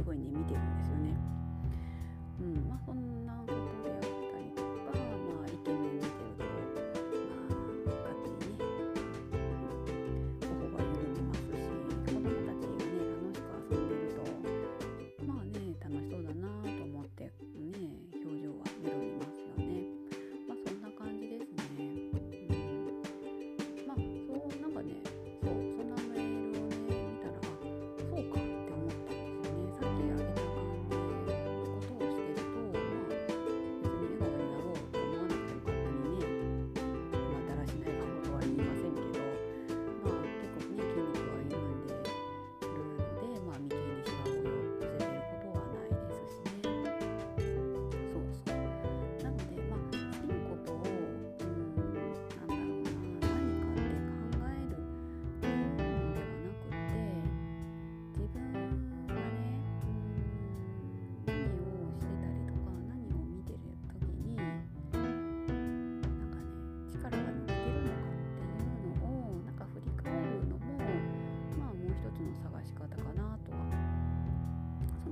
[0.00, 1.14] すごいね見てるんですよね。
[2.40, 3.19] うんまあ、そん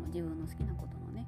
[0.09, 1.27] 自分の好きなことのね